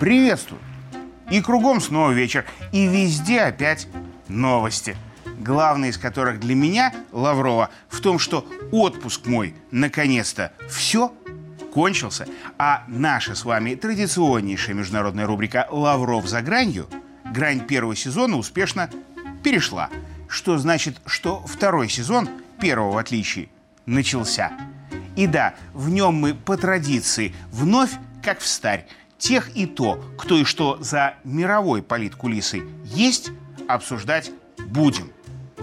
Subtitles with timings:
[0.00, 0.62] Приветствую!
[1.30, 3.86] И кругом снова вечер, и везде опять
[4.28, 4.96] новости.
[5.40, 11.12] Главное из которых для меня, Лаврова, в том, что отпуск мой, наконец-то, все
[11.74, 12.26] кончился,
[12.56, 16.88] а наша с вами традиционнейшая международная рубрика «Лавров за гранью»
[17.26, 18.88] грань первого сезона успешно
[19.44, 19.90] перешла.
[20.28, 22.26] Что значит, что второй сезон,
[22.58, 23.50] первого в отличие,
[23.84, 24.50] начался.
[25.14, 27.90] И да, в нем мы по традиции вновь,
[28.22, 28.86] как в старь,
[29.20, 33.30] тех и то, кто и что за мировой политкулисой есть,
[33.68, 35.12] обсуждать будем.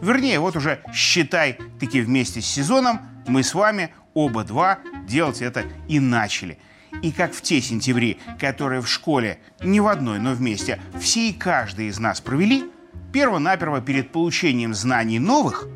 [0.00, 5.64] Вернее, вот уже считай, таки вместе с сезоном мы с вами оба два делать это
[5.88, 6.58] и начали.
[7.02, 11.32] И как в те сентябри, которые в школе, не в одной, но вместе, все и
[11.32, 12.70] каждый из нас провели,
[13.12, 15.66] перво-наперво перед получением знаний новых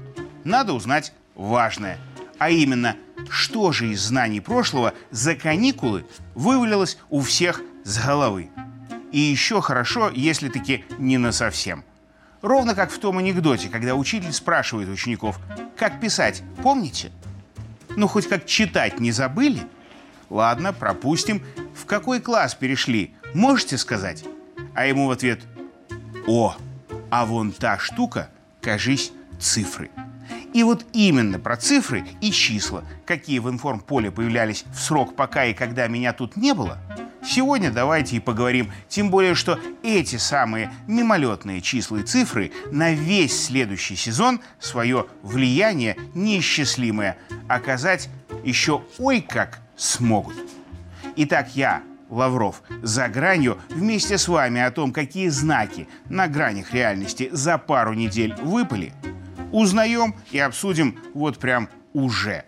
[0.44, 1.98] надо узнать важное.
[2.38, 2.96] А именно,
[3.32, 8.50] что же из знаний прошлого за каникулы вывалилось у всех с головы.
[9.11, 11.83] И еще хорошо, если таки не на совсем.
[12.42, 15.41] Ровно как в том анекдоте, когда учитель спрашивает учеников,
[15.78, 17.10] как писать, помните?
[17.97, 19.62] Ну, хоть как читать не забыли?
[20.28, 21.42] Ладно, пропустим.
[21.75, 23.14] В какой класс перешли?
[23.33, 24.25] Можете сказать?
[24.75, 25.41] А ему в ответ,
[26.27, 26.55] о,
[27.10, 28.28] а вон та штука,
[28.60, 29.10] кажись,
[29.41, 29.91] цифры.
[30.53, 35.55] И вот именно про цифры и числа, какие в информполе появлялись в срок пока и
[35.55, 36.78] когда меня тут не было,
[37.25, 38.70] сегодня давайте и поговорим.
[38.89, 45.97] Тем более, что эти самые мимолетные числа и цифры на весь следующий сезон свое влияние
[46.14, 47.16] неисчислимое
[47.48, 48.11] оказать
[48.44, 50.37] еще ой как смогут.
[51.16, 57.31] Итак, я, Лавров, за гранью вместе с вами о том, какие знаки на гранях реальности
[57.33, 58.92] за пару недель выпали–
[59.53, 62.45] узнаем и обсудим вот прям уже.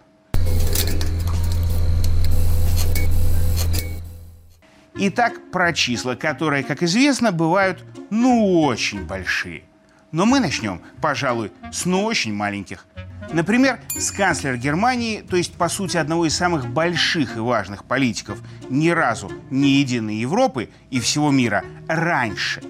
[4.96, 9.64] Итак, про числа, которые, как известно, бывают ну очень большие.
[10.12, 12.86] Но мы начнем, пожалуй, с ну очень маленьких.
[13.32, 18.38] Например, с канцлера Германии, то есть, по сути, одного из самых больших и важных политиков
[18.68, 22.62] ни разу не единой Европы и всего мира раньше,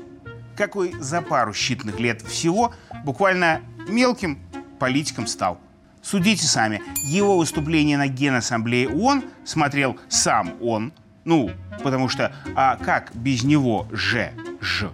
[0.56, 2.72] какой за пару считанных лет всего
[3.04, 4.38] буквально мелким
[4.78, 5.58] политиком стал.
[6.02, 10.92] Судите сами, его выступление на Генассамблее ООН смотрел сам он,
[11.24, 11.50] ну,
[11.82, 14.90] потому что, а как без него же, ж.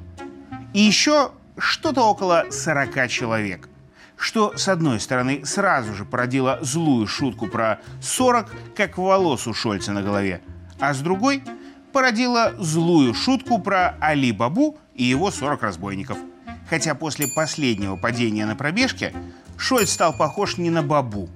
[0.72, 3.68] И еще что-то около 40 человек.
[4.16, 9.92] Что, с одной стороны, сразу же породило злую шутку про 40, как волос у Шольца
[9.92, 10.42] на голове,
[10.78, 11.42] а с другой
[11.92, 16.18] породило злую шутку про Али Бабу и его 40 разбойников–
[16.70, 19.12] хотя после последнего падения на пробежке
[19.58, 21.28] Шольц стал похож не на бабу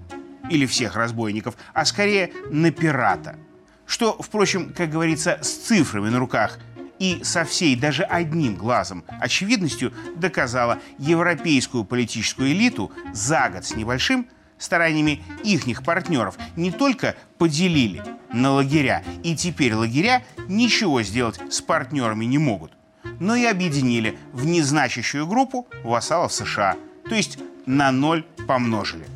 [0.48, 3.36] или всех разбойников, а скорее на пирата.
[3.84, 6.58] Что, впрочем, как говорится, с цифрами на руках
[7.00, 14.28] и со всей даже одним глазом очевидностью доказала европейскую политическую элиту за год с небольшим
[14.56, 18.02] стараниями ихних партнеров не только поделили
[18.32, 22.72] на лагеря, и теперь лагеря ничего сделать с партнерами не могут–
[23.20, 26.76] но и объединили в незначащую группу вассалов США,
[27.08, 29.06] то есть на ноль помножили.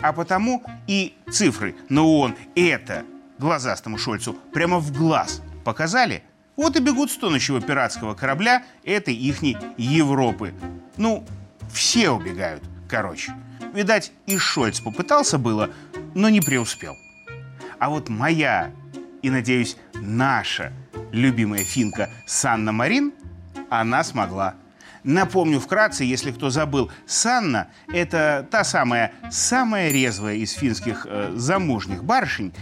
[0.00, 3.04] А потому и цифры на ООН это
[3.38, 6.22] глазастому Шольцу прямо в глаз показали,
[6.56, 10.52] вот и бегут с тонущего пиратского корабля этой ихней Европы.
[10.96, 11.24] Ну,
[11.72, 13.32] все убегают, короче.
[13.72, 15.70] Видать, и Шольц попытался было,
[16.14, 16.94] но не преуспел.
[17.78, 18.70] А вот моя
[19.22, 20.72] и, надеюсь, наша
[21.12, 23.12] любимая финка Санна Марин
[23.80, 24.54] она смогла.
[25.02, 32.04] Напомню вкратце, если кто забыл, Санна– это та самая, самая резвая из финских э, замужних
[32.04, 32.52] барышень,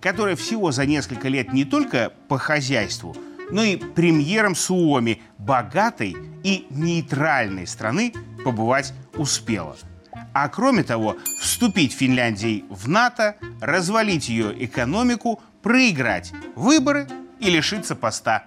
[0.00, 3.14] которая всего за несколько лет не только по хозяйству,
[3.50, 9.76] но и премьером Суоми богатой и нейтральной страны побывать успела.
[10.32, 17.06] А кроме того, вступить Финляндией в НАТО, развалить ее экономику, проиграть выборы
[17.38, 18.44] и лишиться поста.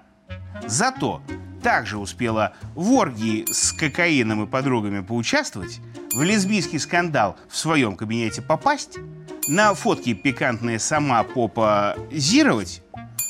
[0.65, 1.21] Зато
[1.61, 5.79] также успела в оргии с кокаином и подругами поучаствовать,
[6.13, 8.97] в лесбийский скандал в своем кабинете попасть,
[9.47, 12.83] на фотки пикантные сама попозировать,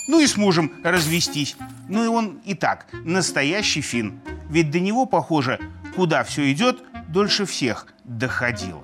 [0.07, 1.57] ну и с мужем развестись.
[1.89, 4.19] Ну и он и так настоящий фин.
[4.49, 5.59] Ведь до него, похоже,
[5.95, 8.81] куда все идет, дольше всех доходило.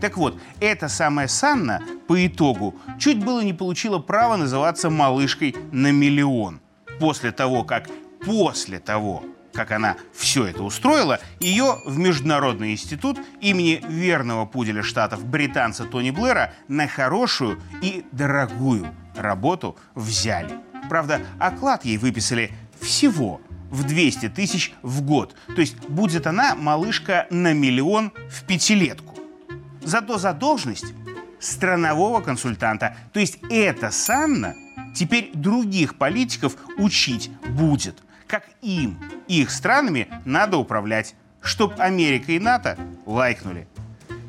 [0.00, 5.90] Так вот, эта самая Санна по итогу чуть было не получила право называться малышкой на
[5.90, 6.60] миллион.
[7.00, 7.88] После того, как
[8.24, 15.24] после того, как она все это устроила, ее в Международный институт имени верного пуделя штатов
[15.24, 18.86] британца Тони Блэра на хорошую и дорогую
[19.16, 20.54] работу взяли.
[20.88, 25.34] Правда, оклад ей выписали всего в 200 тысяч в год.
[25.54, 29.16] То есть будет она малышка на миллион в пятилетку.
[29.82, 30.94] Зато задолженность
[31.38, 32.96] странового консультанта.
[33.12, 34.54] То есть эта Санна
[34.94, 42.78] теперь других политиков учить будет, как им, их странами надо управлять, чтоб Америка и НАТО
[43.06, 43.66] лайкнули.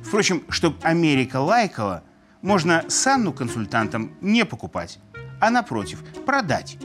[0.04, 2.04] Впрочем, чтоб Америка лайкала,
[2.42, 5.00] можно Санну консультантам не покупать,
[5.40, 6.78] а напротив, продать.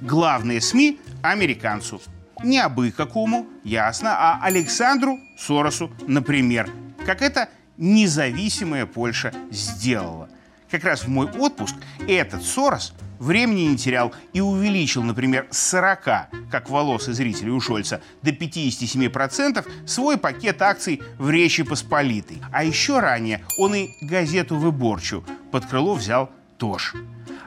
[0.00, 2.00] Главные СМИ американцу.
[2.42, 6.70] Не абы какому, ясно, а Александру Соросу, например,
[7.04, 10.28] как это независимая Польша сделала.
[10.70, 11.76] Как раз в мой отпуск
[12.08, 16.04] этот Сорос времени не терял и увеличил, например, с 40,
[16.50, 22.38] как волосы зрителей у Шольца, до 57% свой пакет акций в Речи Посполитой.
[22.52, 26.96] А еще ранее он и газету «Выборчу» под крыло взял тоже.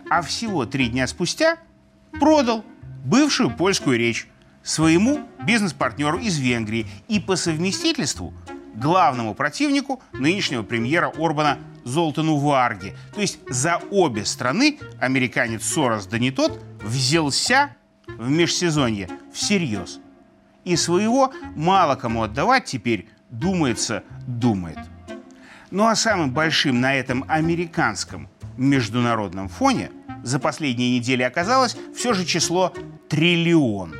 [0.09, 1.57] А всего три дня спустя
[2.19, 2.63] продал
[3.03, 4.27] бывшую польскую речь
[4.63, 8.33] своему бизнес-партнеру из Венгрии и по совместительству
[8.75, 12.95] главному противнику нынешнего премьера Орбана Золтану Варги.
[13.13, 17.75] То есть за обе страны американец Сорос, да не тот, взялся
[18.07, 19.99] в межсезонье всерьез.
[20.63, 24.77] И своего мало кому отдавать теперь, думается, думает.
[25.71, 28.27] Ну а самым большим на этом американском
[28.57, 29.91] международном фоне
[30.23, 32.73] за последние недели оказалось все же число
[33.07, 33.95] триллион.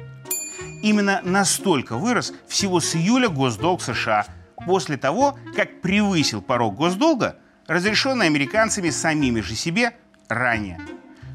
[0.84, 4.26] Именно настолько вырос всего с июля госдолг США
[4.66, 7.38] после того, как превысил порог госдолга,
[7.70, 9.94] разрешенный американцами самими же себе
[10.28, 10.82] ранее.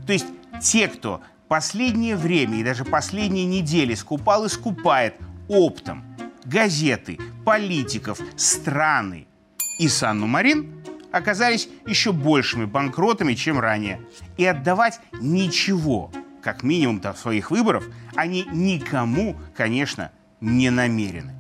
[0.07, 0.27] То есть
[0.61, 5.15] те, кто последнее время и даже последние недели скупал и скупает
[5.49, 6.05] оптом
[6.45, 9.27] газеты, политиков, страны
[9.79, 14.01] и Санну Марин, оказались еще большими банкротами, чем ранее.
[14.37, 16.11] И отдавать ничего,
[16.43, 17.85] как минимум до своих выборов,
[18.17, 20.11] они никому, конечно,
[20.41, 21.33] не намерены.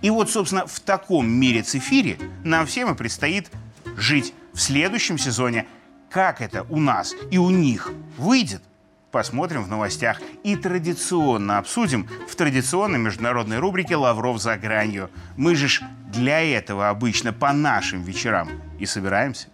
[0.00, 3.50] И вот, собственно, в таком мире цифире нам всем и предстоит
[4.00, 5.66] жить в следующем сезоне.
[6.10, 8.62] Как это у нас и у них выйдет,
[9.12, 15.10] посмотрим в новостях и традиционно обсудим в традиционной международной рубрике «Лавров за гранью».
[15.36, 15.82] Мы же ж
[16.12, 18.48] для этого обычно по нашим вечерам
[18.78, 19.48] и собираемся.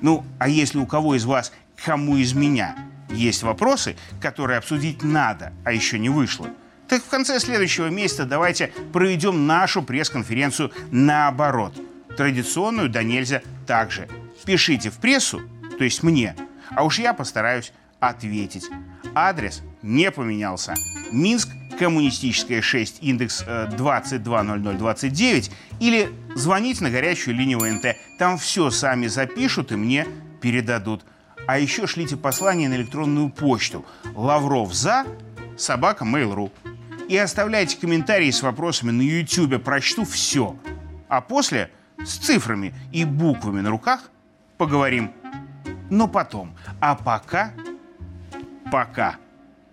[0.00, 2.76] Ну, а если у кого из вас, кому из меня,
[3.08, 6.48] есть вопросы, которые обсудить надо, а еще не вышло,
[6.88, 11.74] так в конце следующего месяца давайте проведем нашу пресс-конференцию наоборот.
[12.16, 14.08] Традиционную да нельзя также.
[14.44, 15.40] Пишите в прессу,
[15.78, 16.36] то есть мне,
[16.70, 18.68] а уж я постараюсь ответить.
[19.14, 20.74] Адрес не поменялся.
[21.10, 21.48] Минск,
[21.78, 27.96] коммунистическая 6, индекс 220029 э, или звонить на горячую линию НТ.
[28.18, 30.06] Там все сами запишут и мне
[30.40, 31.04] передадут.
[31.46, 35.04] А еще шлите послание на электронную почту лавров за
[35.56, 36.50] собака mail.ru
[37.08, 39.62] и оставляйте комментарии с вопросами на YouTube.
[39.62, 40.56] Прочту все.
[41.08, 41.70] А после
[42.04, 44.10] с цифрами и буквами на руках
[44.58, 45.12] поговорим.
[45.90, 46.54] Но потом.
[46.80, 47.52] А пока
[48.72, 49.16] пока.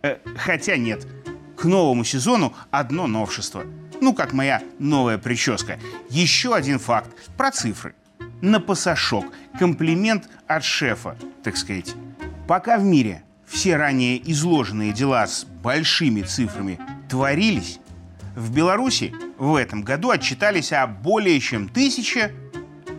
[0.03, 1.07] Э, хотя нет,
[1.55, 3.63] к новому сезону одно новшество.
[4.01, 5.79] Ну, как моя новая прическа.
[6.09, 7.95] Еще один факт про цифры.
[8.41, 9.25] На пасашок.
[9.57, 11.95] Комплимент от шефа, так сказать.
[12.45, 17.79] Пока в мире все ранее изложенные дела с большими цифрами творились,
[18.35, 22.35] в Беларуси в этом году отчитались о более чем тысяче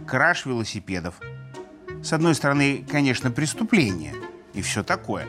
[0.07, 1.15] краш велосипедов.
[2.03, 4.15] С одной стороны, конечно, преступление
[4.55, 5.29] и все такое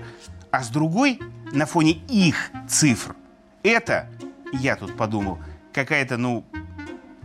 [0.52, 1.20] а с другой,
[1.54, 3.16] на фоне их цифр,
[3.64, 4.10] это,
[4.52, 5.40] я тут подумал,
[5.74, 6.46] какая-то, ну,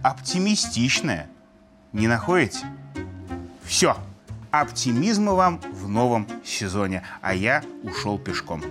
[0.02, 1.28] оптимистичная.
[1.93, 2.64] Не находите?
[3.64, 3.97] Все.
[4.52, 7.02] Оптимизма вам в новом сезоне.
[7.21, 8.62] А я ушел пешком.